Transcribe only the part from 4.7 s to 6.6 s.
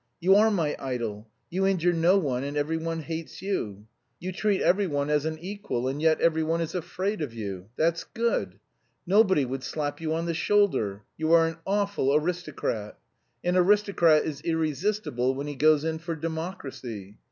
one as an equal, and yet every one